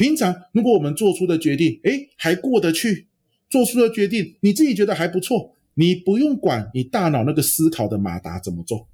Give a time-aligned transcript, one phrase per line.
[0.00, 3.06] 平常如果我们做出的决定，诶，还过得去，
[3.50, 8.88] 做出的决定你自己觉得还不错，你不用管你大脑那个思考的马达怎么做。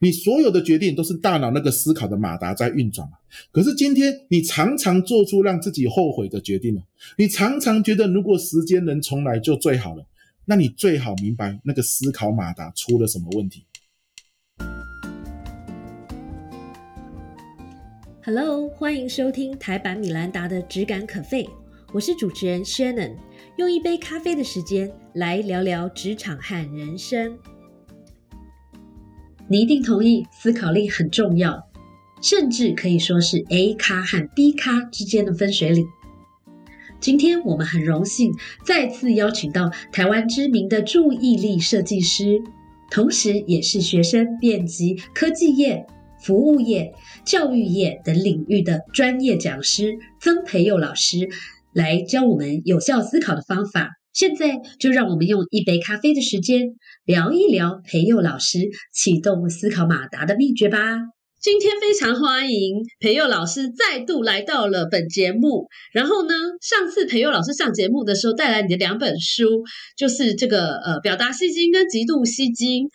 [0.00, 3.16] 你所有的决定都是大脑那个思考的马达在运转嘛？
[3.50, 6.82] 可是今天你常常做出让自己后悔的决定了，
[7.16, 10.06] 你常常觉得如果时间能重来就最好了，
[10.44, 13.64] 那你最好明白那个思考马达出了什么问题。
[18.30, 21.48] Hello，欢迎收听台版米兰达的只感可废，
[21.94, 23.14] 我是主持人 Shannon，
[23.56, 27.38] 用一杯咖啡的时间来聊聊职场和人生。
[29.48, 31.70] 你一定同意，思考力很重要，
[32.20, 35.86] 甚至可以说是 A 咖和 B 咖之间的分水岭。
[37.00, 42.42] 今天我们很荣幸再次邀请到台湾知名的注意力设计师，
[42.90, 45.86] 同时也是学生遍及科技业、
[46.20, 46.92] 服务业、
[47.24, 51.28] 教育业等领域的专业讲师曾培佑老师，
[51.72, 53.90] 来教我们有效思考的方法。
[54.12, 58.58] 现在就让我们用一杯咖啡的时间聊一聊培佑老师
[58.92, 60.78] 启动思考马达的秘诀吧。
[61.40, 65.68] 今天非常欢迎培佑老师再度来到了本节目。
[65.92, 69.62] 然后呢，上次培佑老师上节目的时候带来你的两本书，
[69.96, 72.88] 就是这个呃表达吸睛跟极度吸睛。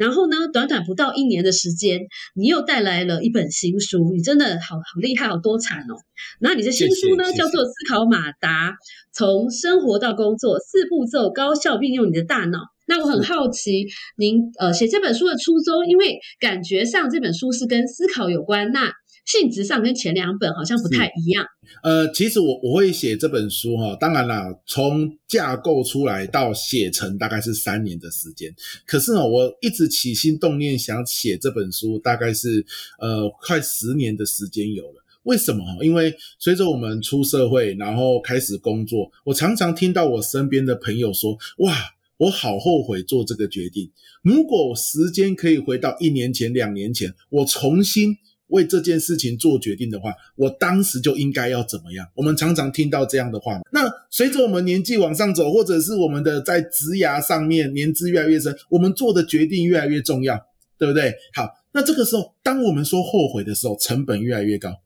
[0.00, 2.00] 然后呢，短短不到一年的时间，
[2.34, 5.94] 你又带来了一本新书，你真的好好厉害，好多产哦。
[6.40, 8.74] 那你的新书呢，叫做《思考马达：
[9.12, 12.58] 从生活到工作四步骤，高效运用你的大脑》。
[12.86, 18.72] 那我很好奇，您呃写这本书的初衷，因为感觉上这本书是跟思考有关。
[18.72, 18.90] 那
[19.26, 21.44] 性质上跟前两本好像不太一样。
[21.84, 28.52] 呃，其实我我会写这本书哈，当然啦，从架构出来到写成大概是三年的时间。
[28.84, 32.66] 可是呢，我一直起心动念想写这本书，大概是
[32.98, 35.04] 呃快十年的时间有了。
[35.22, 35.64] 为什么？
[35.82, 41.72] 因为随着我们出社会，然后开始工作，我常常听到我身边的朋友说：“哇，
[42.16, 43.92] 我好后悔做这个决定。
[44.22, 48.16] 如果时间可以回到一年前、两年前，我重新。”
[48.50, 52.06] 为这件事情做决定的话，我当时就应该要怎么样？
[52.14, 53.60] 我们常常听到这样的话。
[53.72, 60.38] 那随着我们年纪往上走，或者是我们的在职涯上面年资越来越深，我们做的决定越来越重要，
[60.78, 61.14] 对不对？
[61.34, 64.80] 好，那这个时候，当我们说后悔的时候，成本越来越高。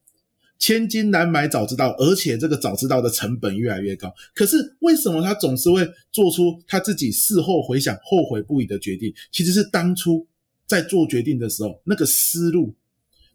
[0.59, 4.15] 千金难买早知道，而且这个早知道的成本越来越高。
[4.35, 9.13] 可是为什么他总是会做出他自己事后回想后悔不已的决定？
[9.33, 10.27] 其实是当初
[10.67, 12.73] 在做决定的时候，那个思路。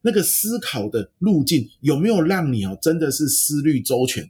[0.02, 4.30] 那个思考的路径有没有让你哦真的是思虑周全，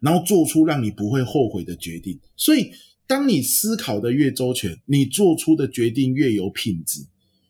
[0.00, 2.18] 然后做出让你不会后悔的决定？
[2.36, 2.70] 所以，
[3.06, 7.06] 当你思考的越周全，你做出的决定越有品质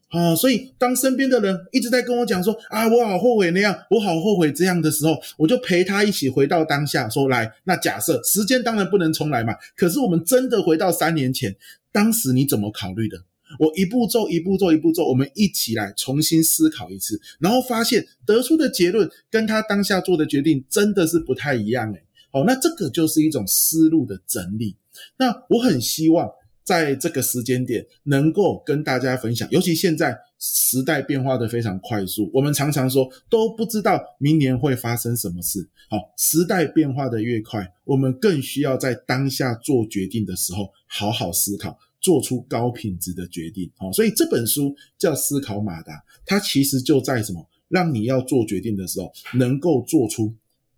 [0.09, 0.35] 啊！
[0.35, 11.57] 所以，当身边的人一直在跟我讲说啊，我好后悔那样，我好后悔这样的时候，我就陪他一起回到当下，说来，那假设时间当然不能重来嘛，可是我们真的回到三年前，
[11.93, 13.25] 当时你怎么考虑的？
[13.59, 22.05] 我一步骤一步骤一步骤，我们一起来重新思考一次，然后发现得出的结论跟他当下做的决定真的是不太一样诶。
[22.31, 24.77] 好，那这个就是一种思路的整理。
[25.17, 26.29] 那我很希望
[26.65, 35.69] 在这个时间点能够跟大家分享，尤其现在时代变化的非常快速，我们常常说都不知道明年会发生什么事。
[35.89, 41.79] 好，时代变化的越快，我们更需要在当下做决定的时候好好思考。
[42.05, 45.93] 做出高品质的决定，好，所以这本书叫《思考马达》，
[46.27, 50.35] 它其实就在什么，让你要做决定的时候，能够做出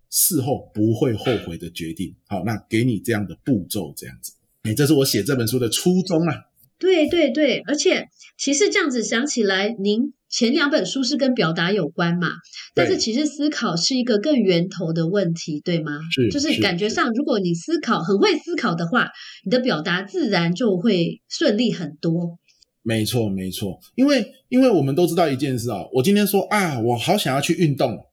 [0.09, 2.15] 事后不会后悔的决定。
[2.29, 6.45] 好，那给你这样的步骤，这样子，哎，这是我写这本书的初衷啊。
[6.79, 8.09] 对对对，而且
[8.39, 10.13] 其实这样子想起来，您。
[10.29, 12.33] 前两本书是跟表达有关嘛？
[12.75, 15.93] 但是其实思考是一个更源头的问题，对吗？
[16.11, 19.11] 是，就是感觉上，如果你思考很会思考的话，
[19.45, 22.39] 你的表达自然就会顺利很多。
[22.83, 28.07] 没错，没错，因为因为我们都知道一件事啊，我今天说啊，我好想要去运动，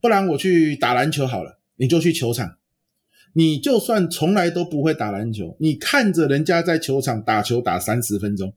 [0.00, 2.56] 不然我去打篮球好了，你就去球场。
[3.34, 8.54] 你就算从来都不会打篮球，你看着人家在球场打球打三十分钟。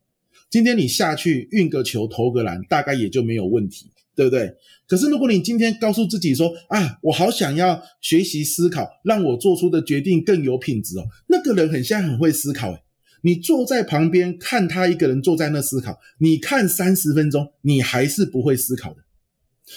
[0.56, 4.54] 今天你下去运个球投个篮，大概也就没有问题，对不对？
[4.88, 12.80] 可是如果你今天告诉自己说啊，我好想要学习思考，让我做出的决定更有品质哦，那个人很像很会思考诶
[13.24, 19.00] 你坐在旁边看他一个人坐在那思考，你看三十分钟，你还是不会思考的。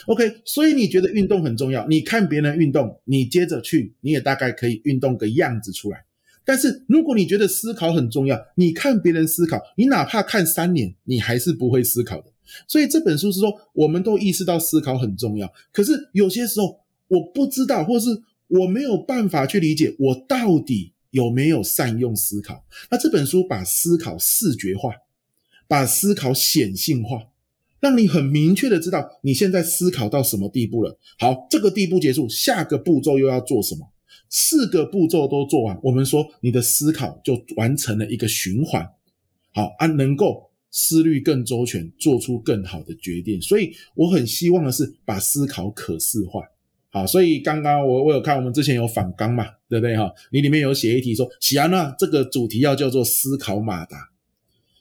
[0.07, 6.05] OK，所以你觉得运动很重要，你看别人运动，你接着去，你也大概可以运动个样子出来。
[6.49, 12.33] 但是如果你觉得思考很重要，你看别人思考，你哪怕看三年，你还是不会思考的。
[12.67, 18.09] 所以这本书是说，我们都意识到思考很重要，可是有些时候我不知道，或是
[18.47, 22.65] 我没有办法去理解，我到底有没有善用思考？
[22.91, 24.95] 那这本书把思考视觉化，
[25.67, 27.25] 把思考显性化，
[27.79, 30.99] 让你很明确的知道你现在思考到什么地步了。
[31.19, 33.87] 好，这个地步结束，下个步骤又要做什么？
[34.29, 38.87] 四个步骤都做完，我们说你的思考就完成了一个循环。
[39.55, 43.41] 好啊，能够思虑更周全，做出更好的决定。
[43.41, 46.43] 所以我很希望的是把思考可视化。
[46.91, 50.13] 好，所以刚刚我我有看我们之前有反纲嘛，对不对哈？
[50.31, 54.11] 你里面有写一题说，喜安娜这个主题要叫做思考马达。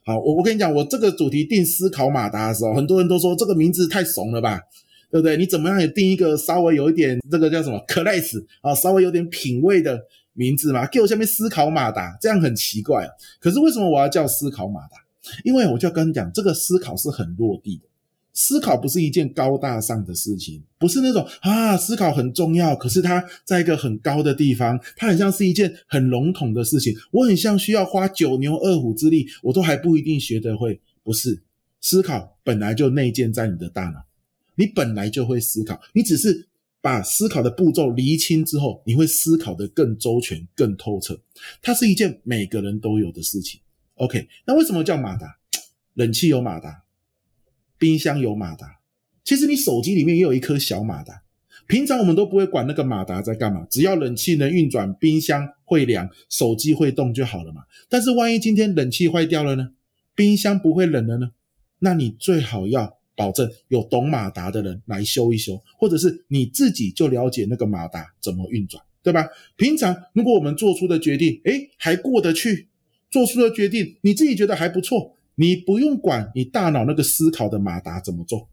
[0.05, 4.61] 好，我我跟你讲，我这个主题定思考马达的时候，很多人都说这个名字太怂了吧，
[5.09, 5.37] 对不对？
[5.37, 9.99] 你怎么样也定一个稍微有一点这个叫什么 class 啊，稍微有点品味的
[10.33, 10.85] 名字嘛？
[10.87, 13.09] 给我下面思考马达，这样很奇怪啊。
[13.39, 14.97] 可是为什么我要叫思考马达？
[15.43, 17.83] 因为我就要跟你讲，这个思考是很落地的。
[18.33, 26.95] 思考不是一件高大上的事情，不是那种啊，思考很重要，可是它在一个很高的地方，它很像是一件很笼统的事情。
[27.11, 30.79] 我很像需要花九牛二虎之力，我都还不一定学得会。
[31.03, 31.41] 不是，
[31.81, 34.05] 思考本来就内建在你的大脑，
[34.57, 36.49] 你本来就会思考，你只是
[36.81, 41.21] 把思考的步骤厘清之后，你会思考的更周全、更透彻。
[41.61, 43.61] 它是一件每个人都有的事情。
[43.95, 45.37] OK，那为什么叫马达？
[45.93, 46.83] 冷气有马达。
[47.79, 48.79] 冰箱有马达，
[49.23, 51.23] 其实你手机里面也有一颗小马达。
[51.67, 57.63] 平常我们都不会管那个马达在干嘛，只要冷气能运转，冰箱会凉，手机会动就好了嘛。
[57.87, 59.73] 但是万一今天冷气坏掉了呢？
[60.15, 61.31] 冰箱不会冷了呢？
[61.79, 69.27] 那你最好要保证有懂马达的人来修一修，或者是你自己就了解那个马达怎么运转，对吧？
[69.57, 72.67] 平常如果我们做出的决定，诶，还过得去，
[73.09, 75.17] 做出的决定你自己觉得还不错。
[75.39, 78.47] 你不用管你大脑那个思考的马达怎么做，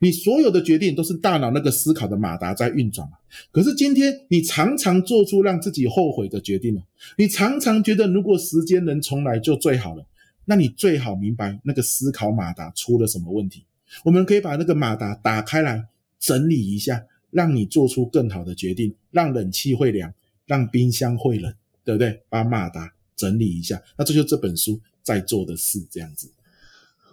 [0.00, 3.16] 你所有的决定都是大脑那个思考的马达在运转嘛。
[3.50, 6.82] 可是今天你常常做出让自己后悔的决定了，
[7.16, 10.06] 你常常觉得如果时间能重来就最好了，
[10.44, 13.64] 那你最好明白那个思考马达出了什么问题。
[14.02, 15.86] 我们可以把那个马达打开来
[16.18, 20.12] 整理一下，让你做出更好的决定，让冷气会凉，
[20.46, 21.54] 让冰箱会冷，
[21.84, 22.22] 对不对？
[22.28, 24.80] 把马达整理一下，那这就这本书。
[25.04, 26.32] 在做的事这样子，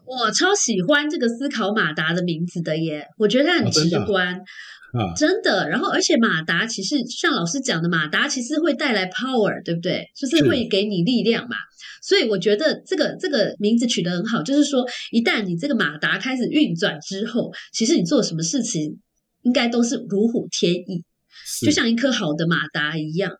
[0.05, 4.43] 我超喜欢这个思考马达的名字的耶，我觉得它很直观啊，
[5.15, 5.69] 真的。
[5.69, 10.09] 然后，而且马达其实像老师讲的，马达其实会带来 power，对不对？
[10.15, 11.55] 就是会给你力量嘛。
[12.01, 18.99] 所以我觉得这个这个名字取得很好，就是说一旦你这个马达开始运转之后，其实你做什么事情
[19.43, 21.03] 应该都是如虎添翼，
[21.61, 23.31] 就像一颗好的马达一样。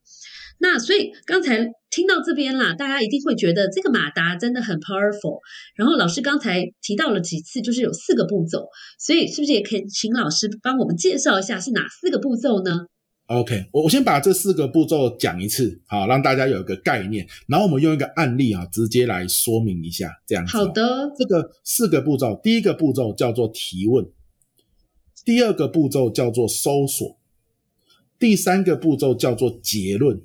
[0.60, 5.40] 那所以刚才听到这边啦，大家一定会觉得这个马达真的很 powerful。
[5.76, 12.88] 然后老师刚才提到了几次，就是有四个步骤，所以是不是也可以请老师帮我们介绍一下是哪四个步骤呢
[13.28, 20.52] ？OK，我我先把这四个步骤讲一次，好让大家有一个概念，然后我们用一个案例啊，直接来说明一下，这样子。
[20.52, 24.06] 好的，这个四个步骤，第一个步骤叫做提问，
[25.26, 27.18] 第二个步骤叫做搜索，
[28.18, 30.22] 第三个步骤叫做结论。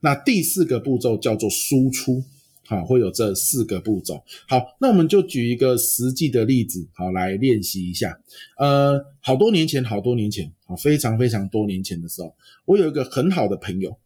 [0.00, 2.22] 那第四个步骤叫做输出，
[2.66, 4.22] 好，会有这四个步骤。
[4.48, 8.20] 好，那我们就举一个实际的例子，好，来练习一下。
[8.58, 12.34] 呃，好多年前，好多年前，好，非常非常多年前的时候，
[12.66, 13.96] 我有一个很好的朋友，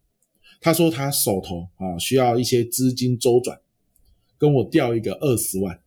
[0.60, 3.58] 他说他手头啊需要一些资金周转，
[4.38, 5.80] 跟我调一个二十万。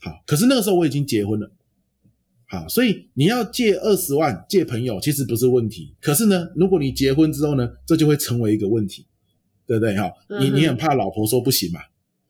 [0.00, 1.50] 好，可是那个时候我已经结婚了，
[2.46, 9.04] 好，所以你要借二十万借朋友其实不是问题，可是呢，如果你结婚之后呢，这就会成为一个问题。
[9.66, 10.10] 对不对哈？
[10.40, 11.80] 你你很怕老婆说不行嘛？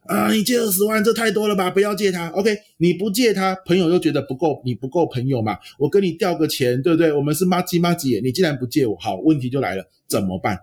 [0.07, 1.69] 啊，你借二十万这太多了吧？
[1.69, 2.29] 不要借他。
[2.29, 5.59] OK，你不借他，朋友又觉得不够，你不够朋友嘛？
[5.79, 7.13] 我跟你调个钱，对不对？
[7.13, 10.57] 我们是妈鸡妈鸡，你既然不借我，好，问题就来了，怎么办？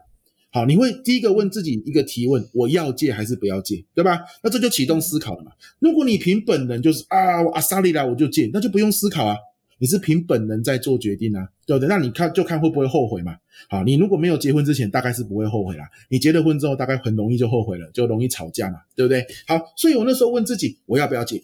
[0.51, 3.84] 好，你会第一个问自己一个提问：我要借还是不要借？
[3.94, 4.20] 对吧？
[4.42, 5.51] 那这就启动思考了嘛。
[5.80, 9.36] 如果你凭本能就是啊，我阿萨利来我就借，那就不用思考啊。
[9.80, 11.89] 你是凭本能在做决定啊，对不对？
[11.89, 13.38] 那你看就看会不会后悔嘛。
[13.70, 15.89] 好，你如果没有结婚之前，大概是不会后悔啦。
[16.10, 19.25] 你结了婚之后，大概很容易就后悔了，就容易吵架嘛，对不对？
[19.48, 21.44] 好，所以我那时候问自己，我要不要结？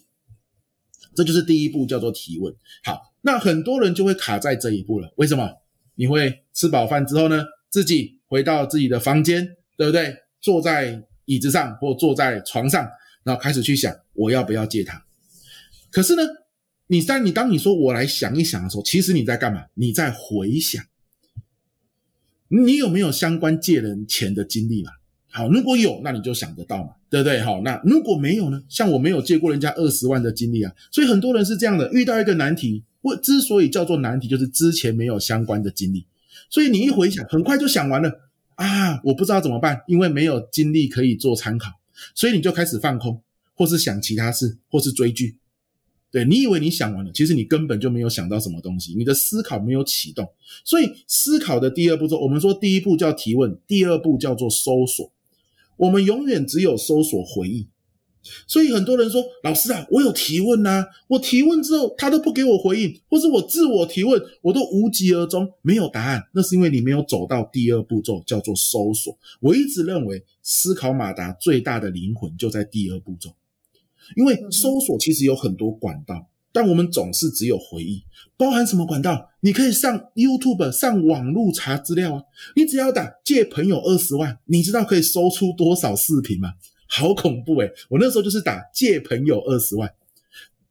[1.14, 2.54] 这就是第一步，叫做提问。
[2.84, 5.12] 好，那很多人就会卡在这一步了。
[5.16, 5.50] 为什么？
[5.96, 9.46] 你会吃饱饭之后呢，自己回到自己的房间，
[9.76, 10.16] 对不对？
[10.40, 12.88] 坐在椅子上或坐在床上，
[13.24, 15.04] 然后开始去想我要不要借他。
[15.90, 16.22] 可是呢？
[16.92, 19.66] 你在你当你说我来想一想的时候，其实你在干嘛？
[19.74, 20.84] 你在回想，
[22.48, 24.90] 你有没有相关借人钱的经历嘛？
[25.30, 27.40] 好，如果有，那你就想得到嘛，对不对？
[27.42, 28.60] 好，那如果没有呢？
[28.68, 36.04] 像我没有借过人家二十万的经历啊，所以很多人是这样的，遇到一个难题，我之所以叫做难题，就是之前没有相关的经历。
[36.50, 38.10] 所以你一回想，很快就想完了
[38.56, 39.00] 啊！
[39.04, 41.70] 我不知道怎么办，因为没有精力可以做参考，
[42.16, 43.22] 所以你就开始放空，
[43.54, 45.36] 或是想其他事，或是追剧。
[46.10, 50.28] 对你以为你想完了，其实你根本就没有想到什么东西，你的思考没有启动。
[50.64, 55.12] 所以思考的第二步骤，我们说第一步叫提问，第二步叫做搜索。
[55.76, 57.68] 我们永远只有搜索回忆。
[58.46, 66.22] 所以很多人说，老师啊，我有提问呐，我提问之后他都不给我回应，或是我自我提问，我都无疾而终，没有答案。
[66.34, 69.16] 那是因为你没有走到第二步骤，叫做搜索。
[69.40, 73.30] 我一直认为，思考马达最大的灵魂就在第二步骤。
[74.16, 78.02] 因为搜索其实有很多管道，但我们总是只有回忆。
[78.36, 79.30] 包含什么管道？
[79.40, 82.22] 你可以上 YouTube 上网络查资料啊。
[82.56, 86.54] 你只要打借朋友二十万，你知道可以搜出多少视频吗？
[86.86, 89.92] 好恐怖诶我那时候就是打借朋友二十万，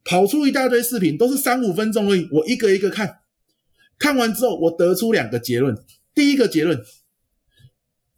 [0.04, 2.28] 跑出一大堆视频，都是三五分钟而已。
[2.32, 3.20] 我一个一个看，
[3.98, 5.78] 看完之后我得出两个结论。
[6.14, 6.82] 第一个结论，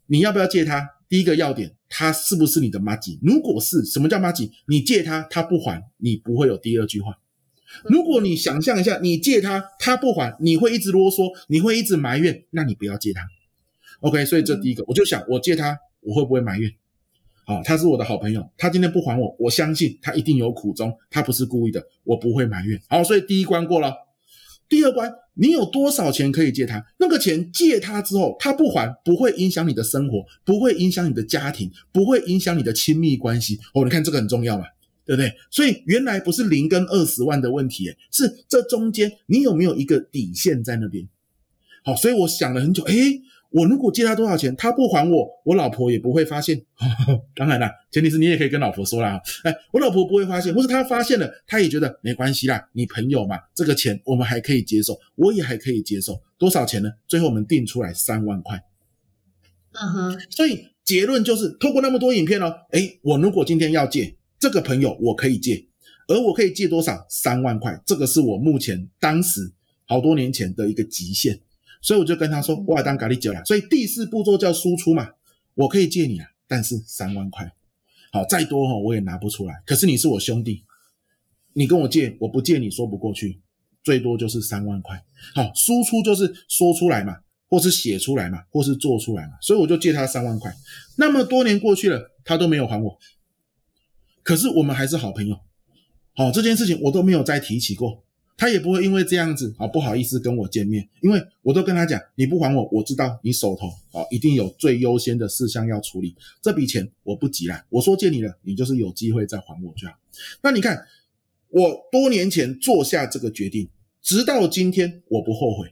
[0.08, 0.82] 你要不要借他？
[1.08, 1.76] 第一个要点。
[1.94, 3.20] 他是不是你的妈吉？
[3.22, 4.50] 如果是，什么叫妈吉？
[4.68, 7.20] 你借他，他不还，你不会有第二句话。
[7.84, 13.22] 如果你想象一下，你借他，他不还，你会一直啰嗦，你会一直埋怨，那你不要借他。
[14.00, 16.72] OK，所以这第一个，我就想，我借他，我会不会埋怨？
[17.46, 22.82] 好，他是我的好朋友，他今天不还我，我相信他一定有苦衷，他不是故意的，我不会埋怨。
[22.88, 23.94] 好，所以第一关过了，
[24.70, 25.12] 第二关。
[25.42, 26.86] 你有多少钱可以借他？
[27.00, 33.60] 那个钱借他之后，他不还，不会影响你的生活，不会影响你的家庭，不会影响你的亲密关系。
[33.74, 34.66] 哦，你看这个很重要嘛，
[35.04, 35.34] 对不对？
[35.50, 41.10] 所以原来不是零跟二十万的问题，是这中间你有没有一个底线在那边？
[41.84, 43.24] 好，所以我想了很久，诶。
[43.52, 46.62] 我如果借他多少钱，他不还我，我老婆也不会发现。
[47.36, 49.22] 当然啦，前提是你也可以跟老婆说啦。
[49.44, 52.70] 哎，我老婆不会发现，或是她发现了，她也觉得没关系啦。
[52.72, 56.22] 你朋友嘛，这个钱我们还可以接受，我也还可以接受。
[56.38, 56.90] 多少钱呢？
[57.08, 58.64] 最后我们定出来三万块。
[59.74, 60.20] 嗯哼。
[60.30, 65.66] 所以结论就是，透过那么多影片哦，哎，我如果今天要借这个朋友，我可以借，
[66.08, 67.06] 而我可以借多少？
[67.10, 67.78] 三万块。
[67.86, 69.52] 这个是我目前当时
[69.86, 71.38] 好多年前的一个极限。
[71.82, 73.44] 所以我就跟他说，我来当咖喱酒了。
[73.44, 75.10] 所以第四步骤叫输出嘛，
[75.56, 77.52] 我可以借你啊，但是三万块，
[78.12, 79.62] 好再多哈我也拿不出来。
[79.66, 80.64] 可是你是我兄弟，
[81.54, 83.42] 你跟我借，我不借你说不过去，
[83.84, 85.04] 最多就是三万块。
[85.34, 87.18] 好，输出就是说出来嘛，
[87.50, 89.34] 或是写出来嘛，或是做出来嘛。
[89.42, 90.54] 所以我就借他三万块。
[90.98, 93.00] 那么多年过去了，他都没有还我，
[94.22, 95.40] 可是我们还是好朋友。
[96.14, 98.04] 好，这件事情我都没有再提起过。
[98.38, 107.66] 他也不会因为这样子啊不好意思跟我见面，因为我都跟他讲，你不还我，我知道你手头啊一定有最优先的事项要处理，这笔钱我不急啦。
[107.70, 109.94] 我说借你了，你就是有机会再还我就好。
[110.42, 110.86] 那你看，
[111.50, 113.68] 我多年前做下这个决定，
[114.02, 115.72] 直到今天我不后悔。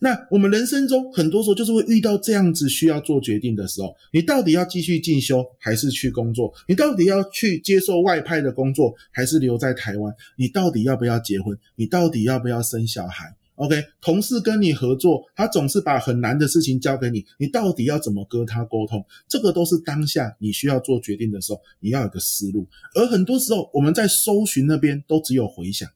[0.00, 6.52] 那我们人生中很多时候就是会遇到这样子需要做决定的时候，你到底要继续进修还是去工作？
[6.68, 10.14] 你到底要去接受外派的工作还是留在台湾？
[10.36, 11.56] 你到底要不要结婚？
[11.76, 19.02] 你到底要不要生小孩？OK，同事跟你合作，他总是把很难的事情交给你，你到底要怎么跟他沟通？
[19.28, 22.66] 这个都是当下你需要做决定的时候，你要有个思路。
[22.94, 25.88] 而很多时候我们在搜寻那边都只有回想。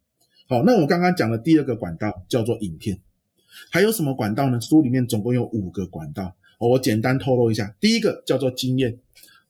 [0.49, 2.99] 好，那我刚刚讲的第二个管道叫做影片。
[3.71, 4.61] 还有什么管道呢？
[4.61, 7.75] 书里面总共有五个管道，我简单透露一下。
[7.81, 8.99] 第一个叫做经验，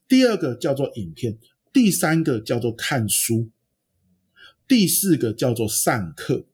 [0.08, 1.38] 第二个叫做影片，
[1.72, 3.48] 第三个叫做看书，
[4.66, 6.46] 第四个叫做上课，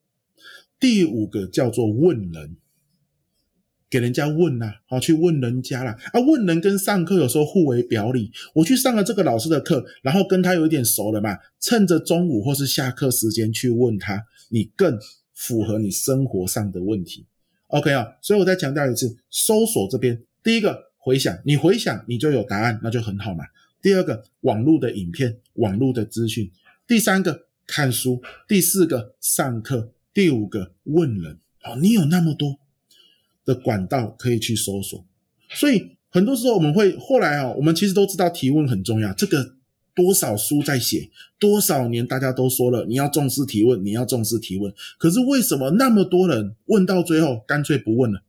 [0.79, 2.57] 第五个叫做问人，
[3.89, 5.97] 给人家问呐，好去问人家啦。
[6.13, 8.33] 啊，问人跟上课有时候互为表里。
[8.55, 14.99] 我去上了这个老师的课，然后跟他有一点熟了嘛，趁着中午或是下课时间去问他，你更
[15.33, 17.27] 符合你生活上的问题。
[17.75, 23.45] OK 啊，所以我再强调一次，搜索这边，第一个回想，你回想你就有答案，那就很好嘛。
[23.83, 26.47] 第二个，网络的影片，网络的资讯；
[26.87, 31.41] 第三个，看书；第四个，上课；第五个，问人。
[31.65, 32.61] 哦，你有那么多
[33.45, 35.05] 的管道可以去搜索，
[35.49, 39.54] 所以很多时候我们会后来啊，我们其实都知道提问很重要，这个。
[39.95, 41.09] 多少书在写，
[41.39, 44.73] 多少年大家都说了，你要重视提问，你要重视提问。
[44.99, 48.23] 可是为什么那么多人问到最后干脆不问了？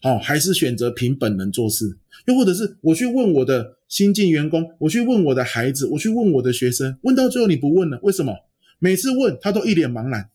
[0.00, 1.96] 好，还是选择凭本能做事？
[2.26, 8.34] 又或者是我去问我的新进员工，我去问我的孩子，我去问我的学生，问到最后你不问了，为什么？
[8.80, 10.28] 每次问他都一脸茫然。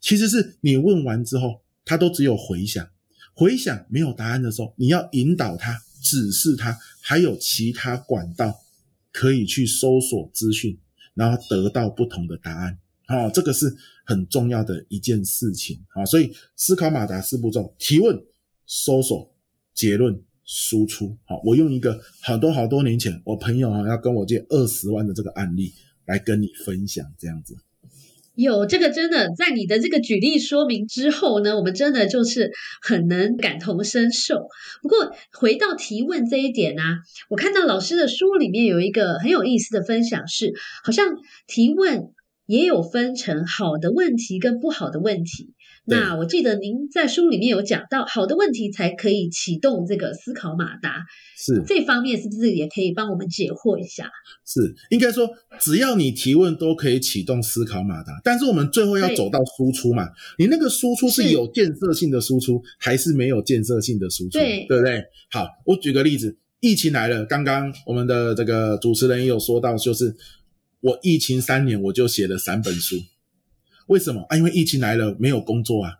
[0.00, 2.88] 其实是你问完之后，他都只有回想，
[3.34, 8.61] 回想没有答案的时候，你要引导他，指示他，还有其他管道。
[9.12, 10.78] 可以去搜索资讯，
[11.14, 12.78] 然后得到不同的答案。
[13.06, 13.76] 好，这个是
[14.06, 15.78] 很重要的一件事情。
[15.88, 18.18] 好，所以思考马达四步骤：提问、
[18.66, 19.34] 搜索
[19.74, 21.16] 结论输出。
[21.24, 25.72] 好，我用一个好多好多年前我朋友啊要跟我借二十万的这个案例
[26.06, 27.54] 来跟你分享，这样子。
[28.34, 34.46] 有这个真的，在你的这个举例说明之后呢，我们真的就是很能感同身受。
[34.82, 36.82] 不过回到提问这一点呢，
[37.28, 41.06] 我看到老师的书里面有一个很有意思的分享，是好像
[41.46, 42.12] 提问
[42.52, 45.54] 也有分成好的问题跟不好的问题。
[45.86, 50.98] 那我记得您在书里面有讲到，好的问题才可以启动这个思考马达，
[51.34, 54.10] 是这方面是不是也可以帮我们解惑一下？
[54.44, 60.06] 是，应该说只要你提问都可以启动思考马达，但是我们最后要走到输出嘛，
[60.38, 64.38] 你那个输出是有建设性的输出，还是没有建设性的输出？
[64.38, 65.02] 对，对不对？
[65.30, 70.14] 好，我举个例子，疫情来了，刚刚我们的这个主持人也有说到，就是
[70.82, 72.96] 我疫情三年我就写了三本书。
[73.86, 74.36] 为什么啊？
[74.36, 75.98] 因为疫情来了，没有工作啊！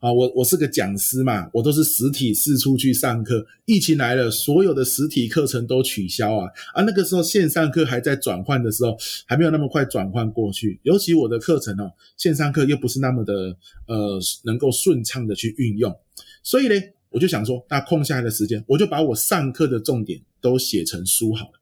[0.00, 3.44] 啊，我我是个讲师嘛，我都是实体四处去上课。
[3.64, 6.48] 疫情来了，所有的实体课程都取消啊！
[6.72, 10.78] 啊，那个时候线上课还在转换的时候，还没有那么快转换过去。
[10.84, 13.56] 尤其我的课程哦，线上课又不是那么的
[13.86, 15.94] 呃能够顺畅的去运用，
[16.42, 16.74] 所以呢，
[17.10, 21.57] 我就想说，那空下来的时间，我就把我上课的重点都写成书好了。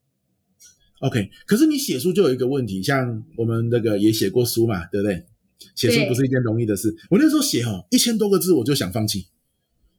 [1.00, 5.24] OK，可是你写书就有一个问题，像我们那个也写过书嘛，对不对？
[5.74, 6.94] 写书不是一件容易的事。
[7.10, 9.26] 我那时候写哦一千多个字，我就想放弃，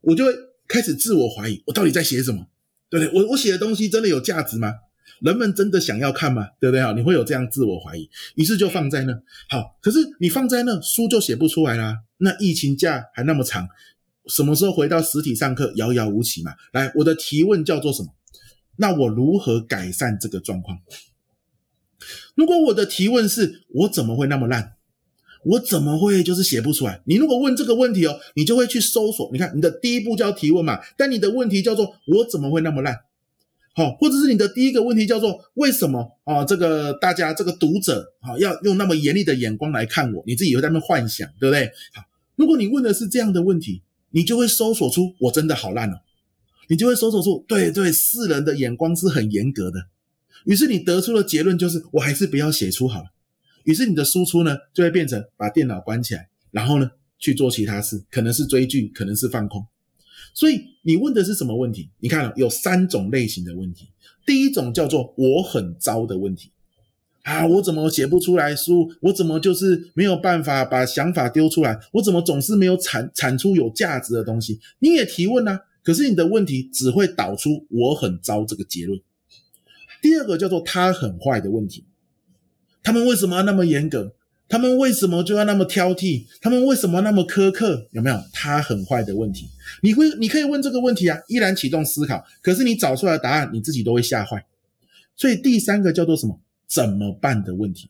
[0.01, 0.31] 我就会
[0.67, 2.47] 开始自我怀疑，我到底在写什么？
[2.89, 3.21] 对不对？
[3.21, 4.73] 我我写的东西真的有价值吗？
[5.21, 6.47] 人们真的想要看吗？
[6.59, 6.81] 对不对？
[6.81, 9.13] 哈，你会有这样自我怀疑，于是就放在那。
[9.49, 11.95] 好，可是你放在那，书就写不出来啦。
[12.17, 13.67] 那疫情假还那么长，
[14.27, 16.53] 什么时候回到实体上课，遥遥无期嘛。
[16.71, 18.09] 来，我的提问叫做什么？
[18.77, 20.79] 那我如何改善这个状况？
[22.35, 24.73] 如果我的提问是我怎么会那么烂？
[25.43, 27.01] 我怎么会就是写不出来？
[27.05, 29.29] 你如果问这个问题哦，你就会去搜索。
[29.31, 32.97] 你看，你的第一步叫提问嘛，但你的问题叫做我怎么会那么烂？
[33.73, 36.43] 好，或者是你的第一个问题叫做为什么啊？
[36.43, 40.23] 这个大家这个读者啊，要用那么严厉的眼光来看我？
[40.25, 41.67] 你自己会在那幻想，对不对？
[41.93, 42.03] 好，
[42.35, 45.99] 如果你问的是这样的问题，你就会搜索出我真的好烂哦，
[46.67, 49.87] 你就会搜索出对对，世人的眼光是很严格的。
[50.45, 53.09] 于是你得出的结论就是，我还是不要写出好了。
[53.63, 59.65] 于是你的输出呢，就会变成把电脑关起来，然后呢去做其他事，可能是追剧，可能是放空。
[60.33, 61.89] 所以你问的是什么问题？
[61.99, 63.89] 你看有三种类型的问题。
[64.25, 66.51] 第一种叫做我很糟的问题
[67.23, 68.89] 啊，我怎么写不出来书？
[69.01, 71.77] 我怎么就是没有办法把想法丢出来？
[71.93, 74.59] 我怎么总是没有产产出有价值的东西？
[74.79, 78.99] 你也提问啊，可是你的问题只会导出我很糟这个结论。
[80.01, 81.85] 第二个叫做他很坏的问题。
[82.83, 84.13] 他们为什么要那么严格？
[84.49, 86.25] 他们为什么就要那么挑剔？
[86.41, 87.87] 他们为什么那么苛刻？
[87.91, 89.47] 有没有他很坏的问题？
[89.81, 92.21] 你会，你可以问这个问题啊，依然启动思考。
[92.41, 94.45] 可是你找出来的答案，你自己都会吓坏。
[95.15, 96.41] 所以第三个叫做什么？
[96.67, 97.89] 怎么办的问题？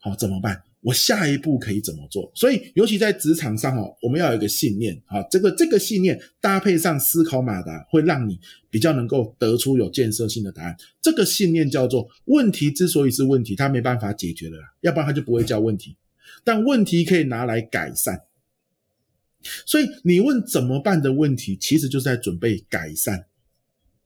[0.00, 0.62] 好，怎么办？
[0.82, 2.32] 我下一步可以怎么做？
[2.34, 8.40] 所以，尤其在职场上哦，我们要有一个信念啊，这个这个信念搭配上思考马达，会让你
[8.70, 10.74] 比较能够得出有建设性的答案。
[11.02, 15.96] 这个信念叫做：问题之所以是问题，它没办法解决的，要不然它就不会叫问题。
[16.44, 18.22] 但问题可以拿来改善。
[19.66, 23.26] 所以，你问怎么办的问题，其实就是在准备改善。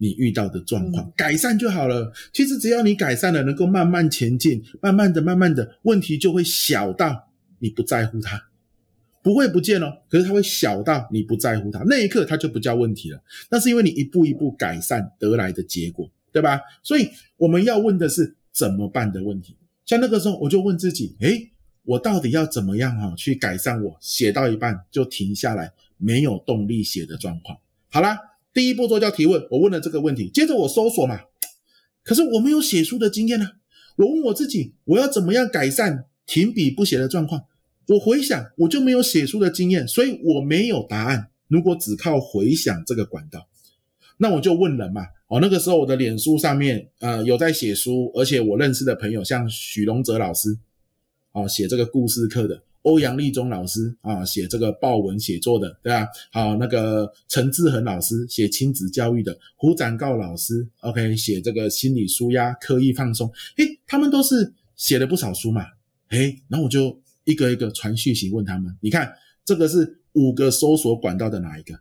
[0.05, 2.13] 你遇到的状况改善就好了。
[2.31, 8.39] 其实只要你改善了，能够慢慢前进，慢慢的、慢慢的，问题就会小到你不在乎它，
[9.23, 9.87] 不会不见哦。
[10.11, 13.19] 可是它会小到你不在乎它，那一刻它就不叫问题了。
[13.51, 16.61] 那是因为你一步一步改善得来的结果，对吧？
[16.83, 19.57] 所以我们要问的是怎么办的问题。
[19.87, 21.51] 像那个时候，我就问自己：诶，
[21.85, 27.57] 我到底要怎么样哈去改善我写到一半就停下来没有动力写的状况？
[27.89, 28.19] 好啦。
[28.55, 31.21] 第一步骤叫提问，我问了这个问题，接着我搜索嘛，
[32.05, 33.51] 可是我没有写书的经验呢。
[33.97, 37.45] 我问我自己，我要怎么样改善停笔不写的状况？
[37.89, 41.29] 我回想，我就没有写书的经验，所以我没有答案。
[41.49, 43.47] 如果只靠回想这个管道，
[44.17, 45.03] 那我就问人嘛。
[45.27, 50.57] 哦，那个时候我的脸书上面，呃，有在写书，而且我认识的朋友像许龙哲老师，
[51.33, 52.63] 哦，写这个故事课的。
[52.85, 56.07] 欧阳立中老师啊，写这个报文写作的，对吧？
[56.31, 65.65] 好，那个陈志恒老师写亲子教育的，胡展告老师，OK，写这个心理舒压、刻意放松，诶，他们都是写了不少书嘛，
[66.11, 69.11] 诶，然后我就一个一个传讯息问他们，你看
[69.45, 71.75] 这个是五个搜索管道的哪一个？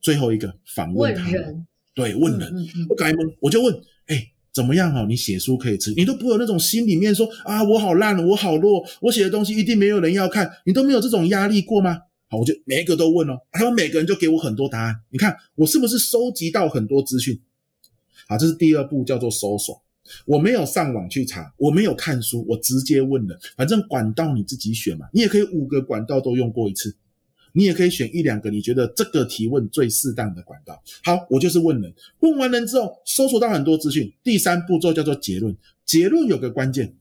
[0.00, 2.52] 最后一个访问他们，对，问人，
[2.88, 3.72] 我改问，我就问，
[4.06, 4.32] 诶。
[4.52, 5.06] 怎么样哈？
[5.08, 11.98] 你写书可以吃，你都不会有那种心里面说啊，我好烂，我好弱，我写的东西一定没有人要看，你都没有这种压力过吗？
[12.28, 14.94] 好，我就每一个都问哦，他们每个人就给我很多答案。
[15.10, 17.40] 你看我是不是收集到很多资讯？
[18.28, 19.82] 好，这是第二步，叫做搜索。
[20.26, 23.38] 我没有上网去查，我没有看书，我直接问了。
[23.56, 26.96] 反正管道你自己选嘛，你也可以五个管道都用过一次，
[27.52, 30.82] 你也可以选一两个你觉得这个提问最适当的管道。
[31.04, 34.12] 好，我就是问人，问完人之后搜索到很多资讯。
[34.22, 36.96] 第三步骤叫做结论，结论有个关键。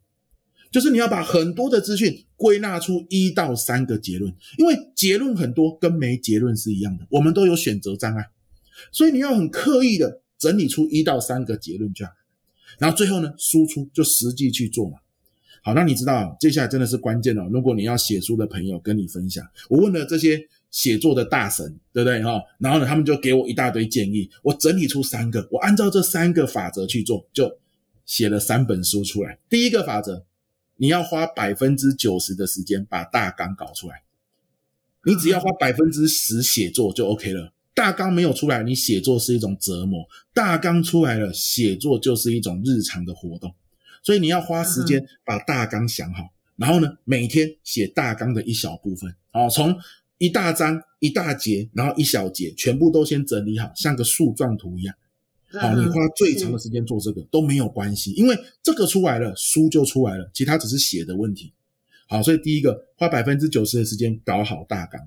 [0.71, 8.23] 就是你要把很多的资讯归纳出一到三个结论，因为结论很多跟没结论是一样的，我们都有选择障碍，
[8.91, 12.13] 所以你要很刻意的整理出一到三个结论这样，
[12.77, 14.99] 然后最后呢输出就实际去做嘛。
[15.61, 17.47] 好，那你知道接下来真的是关键了。
[17.49, 20.39] 如果你要写书的朋友跟你分享，我问了这些
[20.71, 22.41] 写作的大神，对不对哈？
[22.59, 27.57] 然后呢他们就给我一大堆建议，我整理出三个，我按照这三个法则去做，就
[28.05, 29.37] 写了三本书出来。
[29.49, 30.25] 第一个法则。
[30.81, 34.01] 你要花百分之九十的时间把大纲搞出来，
[35.03, 37.51] 你只要花百分之十写作就 OK 了。
[37.73, 43.53] 大纲没有出来，你写作是一种折磨；大纲出来了，写作就是一种日常的活动。
[44.03, 49.75] 所以你要花时间把大纲想好，然后呢，每天写大纲的一小部分，哦，从
[50.17, 54.95] 一大章、一大节，然后一小节，全部都先整理好，像个树状图一样。
[55.53, 61.53] 好，你花最长的时间做这个都没有关系，因为这个出来了，书就出来了，其他只是写的问题。
[62.07, 65.01] 好，所以第一个花百分之九十的时间搞好大纲。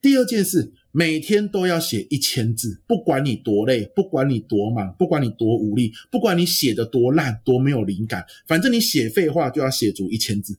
[0.00, 10.56] 第二件事，每天都要写一千字，不管你多累，不管你多忙，不管你多无力，不管你写的多烂，多没有灵感，反正你写废话就要写足一千字。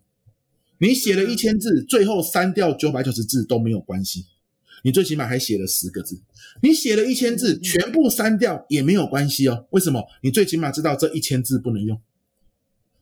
[0.80, 4.26] 你写了一千字，最后删掉九百九十字都没有关系。
[4.84, 6.22] 你最起码还写了十个字，
[6.62, 9.68] 你写了一千字，全部删掉也没有关系哦。
[9.72, 10.02] 为什么？
[10.22, 12.00] 你最起码知道这一千字不能用，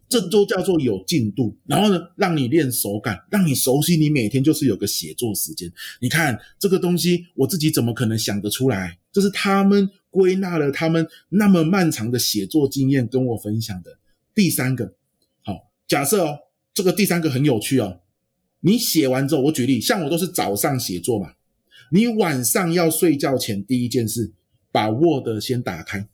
[0.09, 1.57] 这都叫做有进度。
[1.65, 5.71] 然后呢，让你练手感，让你熟悉，你每天就是有个写作时间。
[6.01, 8.97] 你看这个东西，我自己怎么可能想得出来？
[9.11, 13.97] 这是他们归纳了他们那么漫长的写作经验跟我分享的。
[14.35, 14.93] 第三个，
[15.43, 16.39] 好，假设哦，
[16.73, 18.01] 这个第三个很有趣哦。
[18.61, 21.33] 你写完之后，我举例，像我都是早上写作嘛。
[21.91, 24.33] 你晚上要睡觉前第一件事，
[24.71, 26.07] 把 Word 先打开。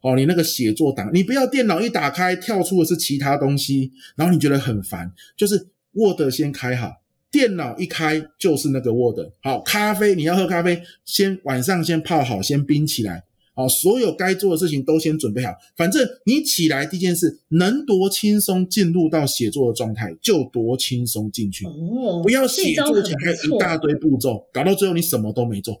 [0.00, 5.12] 哦，你那个写作档，你不要电脑一打开跳出的是其他东西，然后你觉得很烦。
[5.36, 9.18] 就是 Word 先开好，电脑一开就是那个 Word。
[9.42, 13.24] 好，咖啡你要喝咖啡，先晚上先泡好，先冰起来。
[13.54, 15.52] 好，所有该做的事情都先准备好。
[15.76, 21.66] 反正你起来第一件事，能多轻松进入到写作的状态，就多轻松进去。
[21.66, 25.76] 哦，不要写作前还一大堆步骤，搞到最后你什么都没做。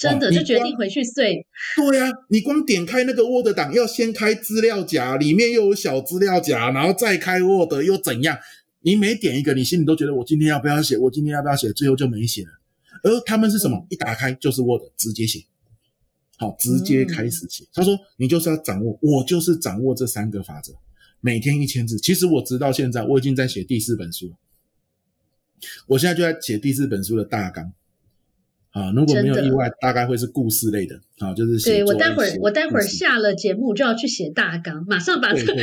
[0.00, 1.46] 真的就决定回去睡。
[1.76, 8.38] 对呀，你光点开那个 Word 档，要先开资料夹，里面又有小资料夹，然后再开 Word 又怎样？
[8.80, 10.96] 你每点一个，你心里都觉得我今天要不要写？
[10.96, 11.70] 我今天要不要写？
[11.72, 12.50] 最后就没写了。
[13.02, 13.86] 而他们是什么？
[13.90, 15.44] 一打开就是 Word，直接写。
[16.38, 17.66] 好，直接开始写。
[17.74, 20.72] 他说：“你就是要掌握，我就是掌握这三个法则，
[21.20, 21.98] 每天一千字。
[21.98, 24.32] 其实我直到现在，我已经在写第四本书了。
[25.86, 27.70] 我现在就在写第四本书的大纲。
[28.72, 30.96] 啊，如果没有意外，大概会是故事类的。
[31.18, 35.54] 啊，就是对我待会儿我待会儿下了节目就要去写大纲，马上把这这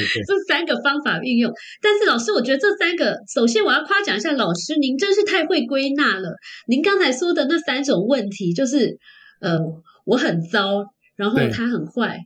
[0.48, 1.52] 三个方法运用。
[1.82, 6.36] 但是老师，我觉得这三个，首先我要夸奖一下老师，您真是太会归纳了。
[6.68, 8.98] 您刚才说的那三种问题，就是
[9.42, 9.60] 呃。”
[10.08, 10.86] 我很糟，
[11.18, 12.18] 然后他很坏，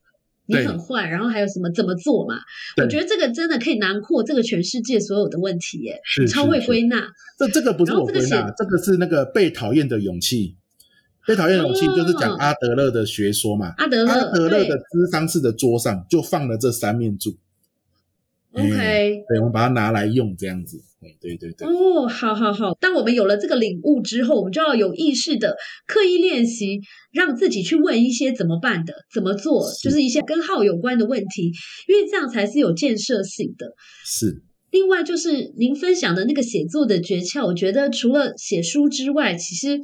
[0.45, 2.35] 你很坏，然后还有什么怎么做嘛？
[2.79, 7.07] 我觉得这个真的可以囊括这个全世界所有的问题耶，超会归纳。
[7.39, 10.57] 这这个不是我归纳，这个是那个被讨厌的勇气。
[11.27, 13.73] 被讨厌的勇气就是讲阿德勒的学说嘛。
[13.77, 17.35] 阿德勒，阿德勒的智商式的桌上就放了这三面柱。
[18.53, 20.81] OK，对，我们把它拿来用这样子。
[21.19, 21.67] 对对对。
[21.67, 22.77] 哦，好好好。
[22.79, 25.55] 当我们有了这个领悟之后，我们就要有意识的
[25.87, 26.79] 刻意练习，
[27.11, 31.51] 让自己去问一些怎么办的、怎么做，就是一些跟号有关的问题，
[31.87, 33.73] 因为这样才是有建设性的。
[34.05, 34.43] 是。
[34.69, 39.79] 另外就是您分享的那个写作的诀窍，我觉得除了写书之外，其实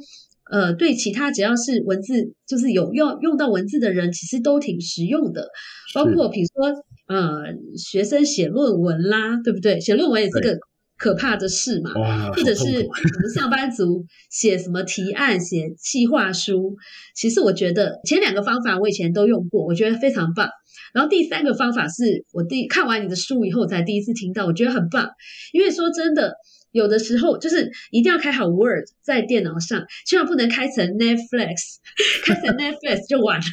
[0.50, 5.48] 呃，对其他只要是文字，就是有用用到文字的人，其实都挺实用的。
[5.94, 6.84] 包括比如说。
[7.08, 7.40] 呃，
[7.74, 9.80] 学生写论文啦，对不对？
[9.80, 10.58] 写论文也是个
[10.98, 11.90] 可怕的事嘛。
[12.34, 16.76] 或者是我们上班族写什么提案、写计划书，
[17.16, 20.50] 其实我觉得前两个方法我以前都用过，我觉得非常棒。
[20.92, 25.08] 然后第三个方法是我第看完你的书以后才第一次听到，我觉得很棒。
[25.54, 26.34] 因为说真的。
[26.72, 31.76] 有的时候就是一定要开好 Word 在电脑上，千万不能开成 Netflix，
[32.24, 33.44] 开成 Netflix 就完了。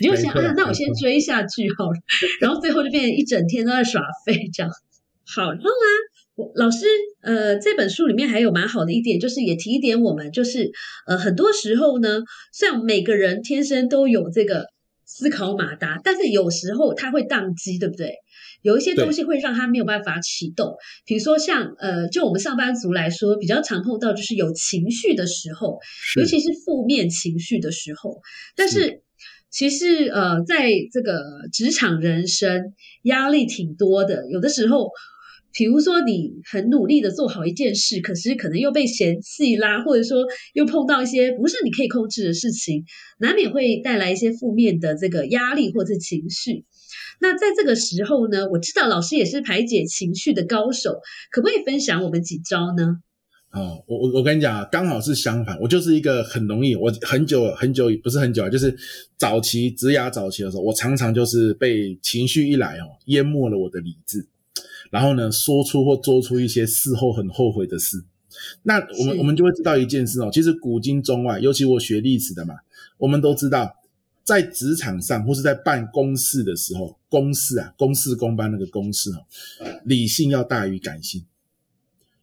[0.00, 1.98] 你就想啊，那我先追下去好了，
[2.40, 4.70] 然后最后就变成一整天都在耍废这样。
[5.26, 5.88] 好，然后呢，
[6.36, 6.86] 我老师，
[7.22, 10.70] 呃，这本书里面还有蛮好的一点，就是也提点我们，就是
[11.06, 12.20] 呃，很多时候呢，
[12.52, 14.66] 虽然每个人天生都有这个
[15.04, 18.14] 思考马达，但是有时候它会宕机，对不对？
[18.62, 20.74] 有一些东西会让他没有办法启动，
[21.06, 25.78] 比如说像呃，就我们上班族来说，比较常碰到就是有情绪的时候，
[26.16, 28.20] 尤其是负面情绪的时候。
[28.56, 29.02] 但是
[29.50, 34.90] 其实呃，在这个职场人生压力挺多的，有的时候。
[35.50, 40.18] 比如说，你很努力的做好一件事，可是可能又被嫌弃啦，或者说
[40.52, 42.84] 又碰到一些不是你可以控制的事情，
[43.18, 46.64] 难免会带来一些负面的这个压力或者情绪。
[47.20, 51.00] 那在这个时候呢，我知道老师也是排解情绪的高手，
[51.30, 52.98] 可不可以分享我们几招呢？
[53.50, 58.76] 哦，我我我跟你讲啊，刚好是相反，我就是一个很容易，我很久很久不是很久啊，就是
[59.16, 64.26] 早期职涯早期的时候，我常常就是被情绪一来哦，淹没了我的理智。
[64.90, 68.04] 然后呢，说出或做出一些事后很后悔的事，
[68.62, 72.54] 那我们我们就会知道一件事哦，其实古今中外，尤其我学历史的嘛，
[72.98, 73.74] 我们都知道，
[74.28, 79.24] 在职场上或是在办公室的时候，公事啊，公事公办那个公事哦，
[79.86, 81.24] 理性要大于感性。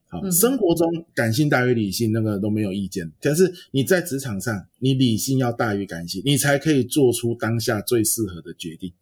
[0.07, 3.11] 好，生活中感性大于理性，那个都没有意见。
[3.19, 8.93] 但是你在职场上，你理性要大于感性，你才可以做出当下最适合的决定。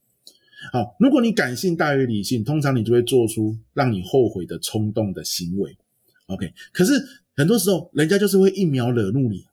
[0.71, 5.77] 好，如果你感性大于理性，通常你就会做出让你后悔的冲动的行为。
[6.27, 6.93] OK，可是
[7.35, 9.43] 很多时候人家就是会一秒惹怒你，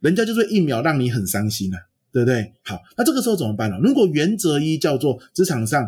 [0.00, 1.78] 人家就是一秒让你很伤心啊，
[2.14, 2.52] 对不对？
[2.62, 3.76] 好，那这个时候怎么办呢？
[3.82, 5.84] 如果原则一叫做职场上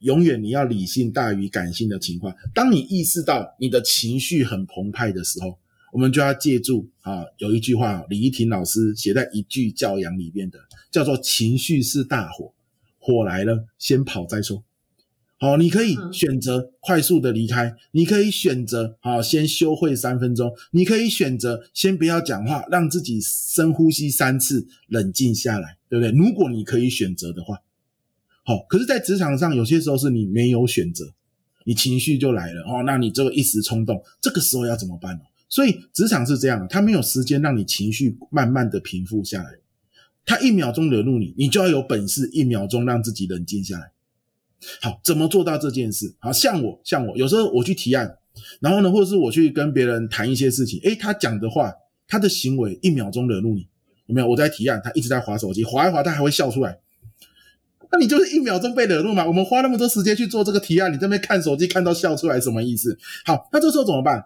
[0.00, 5.58] 永远你要理性大于感性的情况，当你意识到你的情绪很澎湃的时候，
[5.90, 10.58] 我们就要借助啊，有一句话李怡婷老师写在《一句教养》里面的，
[10.90, 12.52] 叫做“情绪是大火”。
[13.02, 14.62] 火来了，先跑再说。
[15.42, 26.12] 好，你可以选择快速的离开，你可以选择好先休会三分钟，你可以选择先不要讲话，让自己深呼吸三次，冷静下来，对不对？
[26.12, 27.56] 如果你可以选择的话，
[28.44, 28.58] 好。
[28.68, 31.14] 可是，在职场上，有些时候是你没有选择，
[31.64, 35.22] 你情绪就来了哦，那你这个一时冲动，这个时候要怎么办呢？
[35.48, 39.54] 所以，职场是这样，他没有时间让你情绪慢慢的平复下来。
[40.26, 43.92] 他一秒钟惹怒你，你就要有本事一秒钟让自己冷静下来。
[44.80, 46.14] 好，怎么做到这件事？
[46.18, 48.16] 好像我，像我，有时候我去提案，
[48.60, 51.72] 然后呢，或者是我去跟别人谈一些事情，诶，他讲的话，
[52.06, 53.66] 他的行为一秒钟惹怒你，
[54.06, 54.28] 有没有？
[54.28, 56.78] 我在提案，他一直在划手机，划一划，他还会笑出来。
[57.92, 59.26] 那你就是一秒钟被惹怒嘛？
[59.26, 62.96] 我们花那么多时间去做这个提案，你这边看手机看到笑出来，什么意思？
[63.24, 64.24] 好，那这时候怎么办？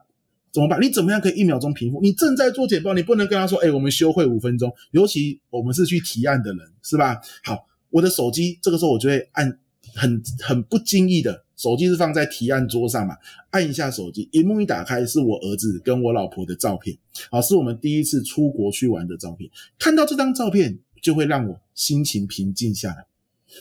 [0.53, 0.81] 怎么办？
[0.81, 2.01] 你怎么样可以一秒钟平复？
[2.01, 7.21] 你正在做简报，你不能跟他说：“哎，我们休会五分钟。”尤其我们是去提案的人，是吧？
[7.43, 9.59] 好，我的手机这个时候我就会按
[9.95, 13.17] 很很不经意的，手机是放在提案桌上嘛，
[13.51, 16.97] 按一下手机，荧幕一打开是我儿子跟我老婆的照片，
[17.31, 19.51] 好，是我们第一次出国去玩的照片。
[19.79, 23.07] 看到这张照片，就会让我心情平静下来。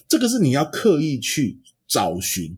[0.08, 2.58] 这个是你要刻意去找寻。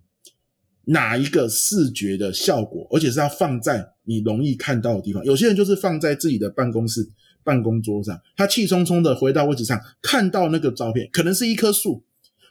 [0.88, 5.26] 哪一个视觉的效果，而且是要放在你容易看到的地方。
[5.26, 7.10] 有些人就是放在自己的办公室
[7.44, 12.04] 办公桌上，他气冲冲的回到位置上，看到那个照片，可能是一棵树，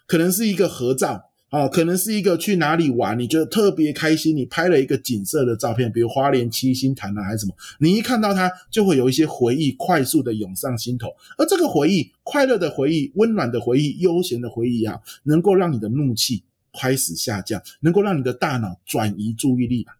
[0.06, 16.44] 可能是一个合照，啊，可能是一个去哪里玩，你觉得特别开心，你拍了一个景色的照片，比如花莲七星潭啊，还是什么，你一看到它，就会有一些回忆快速的涌上心头，而这个回忆，快乐的回忆，温暖的回忆，悠闲的回忆啊，能够让你的怒气。
[16.76, 19.96] 开始下降，能够让你的大脑转移注意力吧，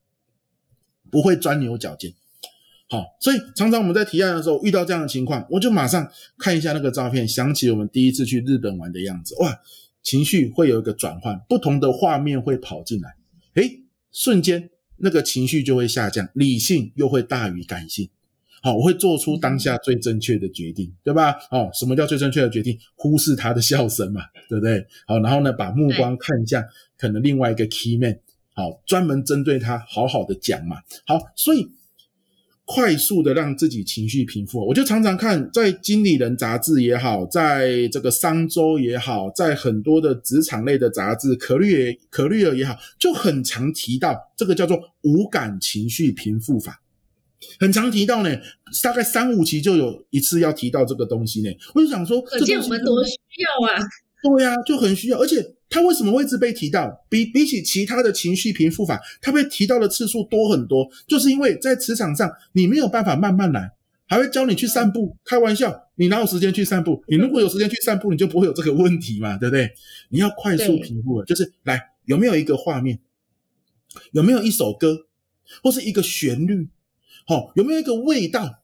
[1.08, 2.12] 不会钻牛角尖。
[2.90, 9.56] 好，所以常常我们在提案的时候遇到这样的情况，我就马上看一下那个照片，想起我们第一次去日本玩的样子，哇，
[10.04, 13.16] 情绪会有一个转换，不同的画面会跑进来，
[13.54, 13.80] 诶，
[14.12, 18.08] 瞬间那个情绪就会下降，理性又会大于感性。
[18.62, 21.34] 好，我会做出当下最正确的决定，对吧？
[21.50, 22.78] 哦，什么叫最正确的决定？
[22.94, 24.86] 忽视他的笑声嘛， 对不对？
[25.06, 26.64] 好，然后呢，把目光看向
[26.96, 28.18] 可能另外一个 key man，
[28.54, 30.76] 好，专门针对他好好的讲嘛。
[31.06, 31.70] 好，所以
[32.66, 34.66] 快速的让自己情绪平复。
[34.66, 46.80] 我就常常看在《经理人》杂志也好，在这个商周也好，在很多的职场类的杂志，可虑也可虑尔也好，就很常提到这个叫做无感情绪平复法。
[47.60, 48.30] 很常提到呢，
[48.82, 51.50] 大概三五期就有一次要提到这个东西呢。
[51.74, 53.78] 我就想说，可见我们多需要啊！
[54.24, 55.18] 对呀，就很需要。
[55.18, 57.04] 而且他为什么会一直被提到？
[57.10, 60.88] 比比起其他的情绪平复法，他被提到的次数多很多。
[61.06, 63.70] 就是因为在职场上，你没有办法慢慢来，
[64.06, 65.14] 还会教你去散步。
[65.24, 67.04] 开玩笑，你哪有时间去散步？
[67.08, 69.70] 你如果有时间去散步，你就不会有这个问题嘛，对不对？
[70.08, 72.98] 你要快速平复，就是来有没有一个画面？
[74.12, 75.06] 有没有一首歌？
[75.62, 76.66] 或是一个旋律，
[77.26, 78.63] 好，有没有一个味道？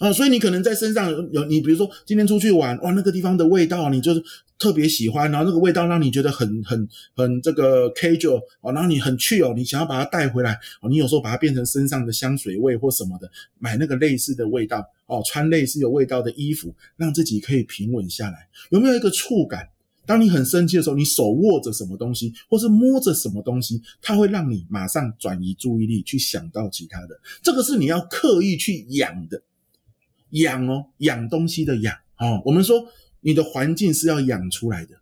[0.00, 4.24] 啊，所以你可能在身上有你，比如说今天出去玩，哇，那个地方的味道你就是
[4.58, 18.48] 特别喜欢，然后那个味道让你觉得很很很这个 casual 哦，然后你很去哦，你想要把它带回来哦，你有时候把它变成身上的香水味或什么的，买那个类似的味道哦，穿类似有味道的衣服，让自己可以平稳下来。
[18.70, 19.68] 有没有一个触感？
[20.06, 27.20] 当你很生气的时候，你手握着什么东西，或是摸着什么东西，它会让你马上转移注意力，去想到其他的。
[27.42, 29.42] 这个是你要刻意去养的。
[30.30, 32.42] 养哦，养东西的养哦。
[32.44, 32.86] 我们说
[33.20, 34.94] 你的环境是要养出来的，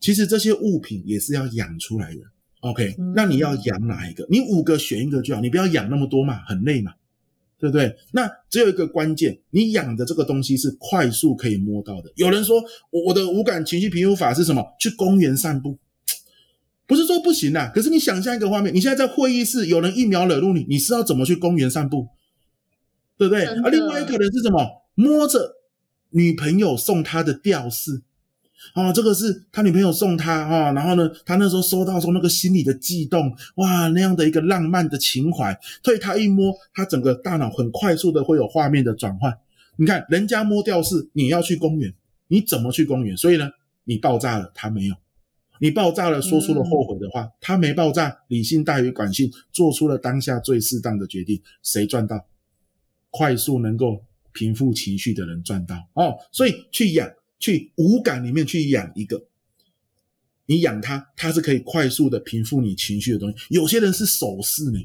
[0.00, 2.20] 其实这些物品也是要养出来的。
[2.60, 4.26] OK，那你要养哪一个？
[4.28, 6.94] 你五个选一个就好，你不要养那么多嘛，很累嘛，
[7.60, 7.94] 对不对？
[8.12, 12.10] 那只有一个关键，你养的这个东西是快速可以摸到的。
[12.16, 12.60] 有人说
[12.90, 14.64] 我我的五感情绪平复法是什么？
[14.80, 15.78] 去公园散步，
[16.86, 17.70] 不是说不行啊。
[17.72, 22.08] 可是你想象一个画面，你现在在会议室，有人一秒惹怒你，你是要怎么去公园散步？
[23.18, 23.44] 对不对？
[23.44, 24.64] 而另外一个人是什么？
[24.94, 25.56] 摸着
[26.10, 28.02] 女朋友送他的吊饰，
[28.74, 30.72] 啊，这个是他女朋友送他啊。
[30.72, 39.36] 然后呢，他那时候收到时候那个心里的悸动，哇，那样的一个浪漫的情怀，所以他一摸，他整个大脑很快速的会有画面的转换。
[39.76, 41.92] 你看，人家摸吊饰，你要去公园，
[42.28, 43.14] 你怎么去公园？
[43.16, 43.50] 所以呢，
[43.84, 44.94] 你爆炸了，他没有；
[45.60, 52.26] 你爆炸了，说出了后悔的话，他没爆炸，理性大于感性，做出了当下最适当的决定，谁赚到？
[53.16, 59.24] 快速能够平复情绪的人赚到哦，所以去养，去五感里面去养一个，
[60.44, 63.36] 你养它，它是可以快速的平复你情绪的东西。
[63.48, 64.78] 有些人是手势呢，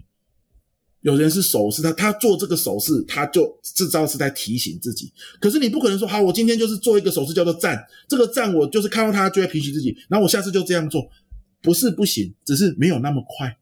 [1.02, 5.12] 有人是手势，他他做这个手势，他就制造是在提醒自己。
[5.42, 11.06] 可是你不可能说，好，我今天就是做一个手势叫做赞，这个赞我就是看到他就会平息自己，然后我下次就这样做，
[11.62, 13.58] 不是不行，只是没有那么快。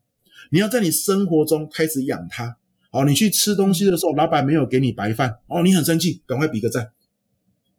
[0.51, 2.58] 你要在你生活中开始养它。
[2.91, 6.91] 好，你去吃东西的时候，老板没有给你白饭，哦，你很生气，赶快比个赞。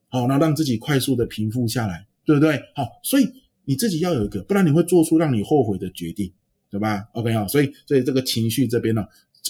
[0.09, 2.63] 好，那让自己快速的平复下来，对不对？
[2.77, 3.29] 好，所以
[3.65, 6.33] 你自己要有一个，不然你会做出让你后悔的决定，
[6.71, 9.05] 对吧？OK 啊，所以所以这个情绪这边呢，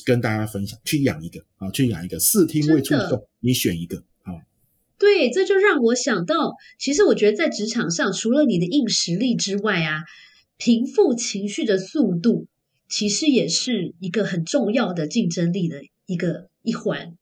[0.06, 4.40] 跟大家分享，去养一个啊，去养一个视听未触动，你选一个好。
[4.98, 10.00] 对，这就让我想到，其实我觉得在职场上，除了你的硬实力之外啊，
[10.56, 12.46] 平复情绪的速度。
[12.90, 17.16] 其实也是一个很重要的竞争力的一个一环，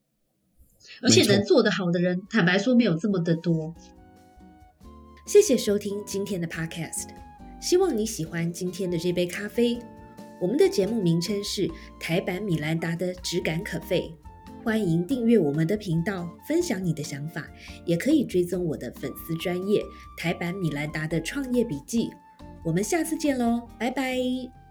[1.02, 3.74] 而且能做得好的人，坦白说没有这么的多。
[5.26, 7.10] 谢谢收听今天的 Podcast，
[7.60, 9.78] 希望你喜欢今天的这杯咖啡。
[10.40, 14.10] 我们的节目名称是台版米兰达的质感可废，
[14.64, 17.46] 欢迎订阅我们的频道，分享你的想法，
[17.84, 19.82] 也可以追踪我的粉丝专业
[20.16, 22.08] 台版米兰达的创业笔记。
[22.64, 24.67] 我们下次见喽，拜拜。